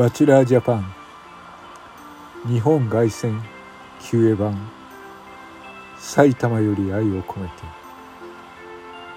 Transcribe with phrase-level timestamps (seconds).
[0.00, 0.94] バチェラージャパン
[2.46, 3.38] 日本凱旋
[4.00, 4.56] キウエ版。
[5.98, 7.52] 埼玉より愛を込めて。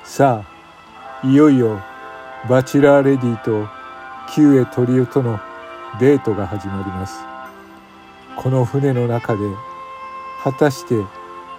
[0.03, 0.43] さ
[1.23, 1.79] あいよいよ
[2.49, 3.65] バチェラーレディと
[4.35, 5.39] キウエトリオとの
[6.01, 7.17] デートが始まります。
[8.35, 9.39] この船の中で
[10.43, 10.95] 果たして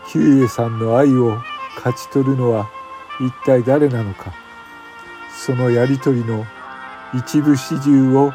[0.06, 1.40] ヒュさんの愛を
[1.76, 2.68] 勝ち取るのは
[3.22, 4.34] 一体誰なのか。
[5.34, 6.44] そのやり取りの
[7.14, 8.34] 一部始終を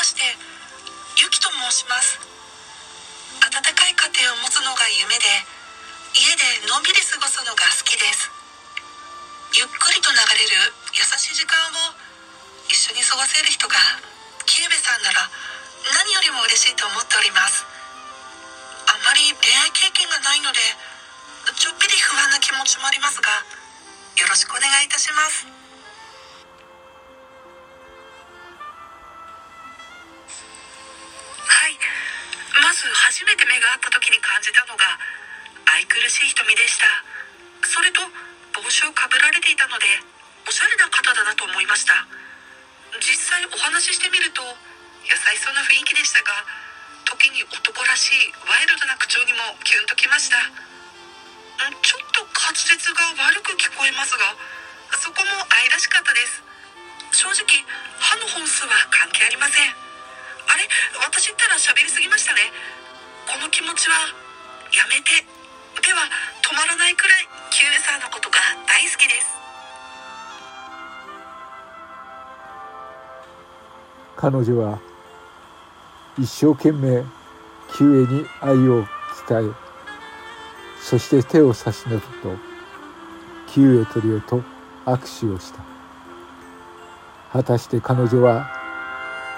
[0.00, 0.24] まして
[1.20, 2.16] ゆきと申します。
[3.36, 5.28] 温かい家庭を持つのが夢で
[6.16, 8.32] 家でのんびり過ごすのが好きです。
[9.60, 11.52] ゆっくりと流れる優しい時間
[11.84, 11.92] を
[12.72, 13.76] 一緒に過ごせる人が
[14.48, 15.28] キューベさんなら
[15.92, 17.68] 何よりも嬉しいと思っております。
[18.88, 20.64] あまり恋愛経験がないので
[21.60, 23.28] ちょっぴり不安な気持ちもありますが
[24.16, 25.59] よろしくお願いいたします。
[32.88, 34.96] 初めて目が合った時に感じたのが
[35.76, 36.86] 愛くるしい瞳でした。
[37.66, 38.00] それと
[38.56, 39.86] 帽子をかぶられていたので
[40.48, 42.06] おしゃれな方だなと思いました。
[42.98, 44.42] 実際お話ししてみると
[45.04, 46.32] 優しそうな雰囲気でしたが
[47.04, 50.40] 時に男らしいワイルドな口調にもキュンときました。
[50.40, 54.32] ちょっと滑舌が悪く聞こえますが
[54.96, 56.42] そこも愛らしかったです。
[57.12, 57.44] 正直
[58.00, 59.89] 歯の本数は関係ありません。
[60.60, 60.68] れ
[61.00, 62.52] 私ったら喋りすぎましたね。
[63.26, 63.96] この気持ちは
[64.76, 65.24] やめて。
[65.80, 66.00] では
[66.42, 69.30] 止まらないくらいキュウさんのことが大好きです。
[74.16, 74.78] 彼女は
[76.18, 77.04] 一生懸命
[77.72, 78.84] キュウエに愛を
[79.26, 79.52] 伝え
[80.82, 82.36] そして手を差し伸べと
[83.46, 84.42] キュウエトリオと
[84.84, 85.60] 握手をした。
[87.32, 88.50] 果たして彼女は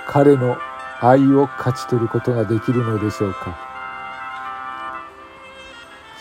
[0.09, 0.57] 彼の
[1.05, 3.59] 愛を勝ち取ることができるのでしょうか。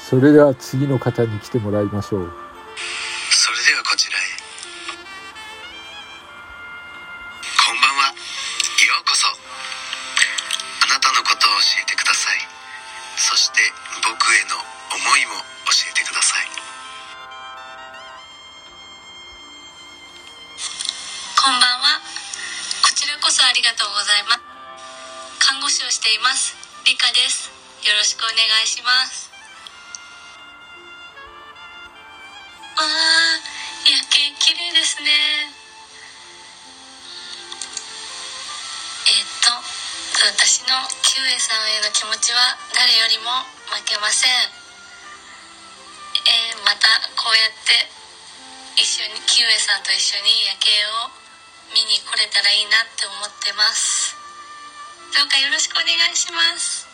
[0.10, 2.34] それでは次の方に来てもらいましょう。
[3.30, 4.22] それではこちらへ。
[7.62, 8.10] こんばんは。
[8.10, 8.14] よ
[9.00, 9.28] うこそ。
[9.30, 9.34] あ
[10.90, 12.42] なたのことを教えてください。
[13.18, 13.62] そして
[14.02, 14.58] 僕への
[14.98, 15.38] 思いも
[15.70, 16.50] 教えてください。
[21.38, 22.02] こんばんは。
[22.82, 24.51] こちらこそありがとうございます。
[25.62, 26.58] 護士をしています。
[26.90, 27.54] 理科です。
[27.86, 29.30] よろしくお願いします。
[32.74, 33.38] わあ
[33.86, 35.54] 夜景綺麗ですね。
[39.06, 39.54] えっと
[40.34, 43.30] 私のキウエさんへの気持ちは誰よりも
[43.70, 44.34] 負けません。
[46.26, 47.86] えー、またこうやって
[48.82, 50.74] 一緒にキウエさんと一緒に夜景
[51.06, 51.14] を
[51.70, 54.21] 見に来れたらいいなって思ってます。
[55.14, 56.88] どうかよろしくお願いします。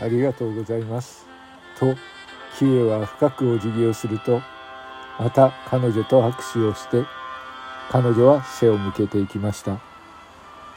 [0.00, 1.26] ありがとうございます。
[1.78, 1.94] と
[2.58, 4.40] キエは深くお辞儀をすると
[5.18, 7.04] また彼女と握手をして
[7.90, 9.80] 彼女は背を向けていきました。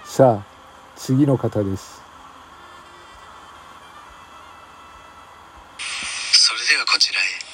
[0.04, 0.46] さあ
[0.96, 2.02] 次の方です。
[6.34, 7.47] それではこちらへ。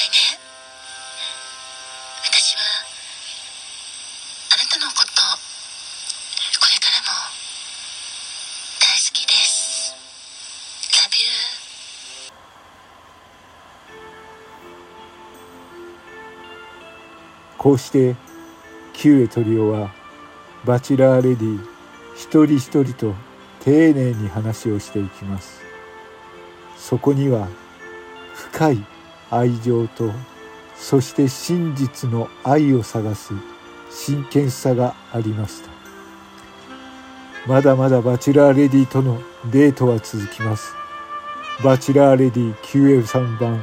[0.00, 0.16] さいね。
[2.24, 2.60] 私は
[4.54, 5.10] あなたのこと
[6.58, 7.12] これからも
[8.80, 9.94] 大好きです。
[10.96, 11.28] Love you
[17.58, 18.16] こうして
[18.94, 19.92] キュエトリオは
[20.64, 21.60] バチラーレディ
[22.16, 23.14] 一人一人と
[23.60, 25.60] 丁寧に話をしていきます。
[26.78, 27.48] そこには
[28.32, 28.86] 深い
[29.30, 30.10] 愛情と
[30.76, 33.34] そして真実の愛を探す
[33.90, 35.70] 真剣さがありました。
[37.46, 40.74] まだまだバチラーレディとのデートは続きます。
[41.64, 43.62] バチラーレディ QF3 番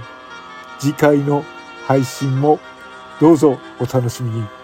[0.80, 1.44] 次回の
[1.86, 2.60] 配信も
[3.20, 4.57] どうぞお楽しみに。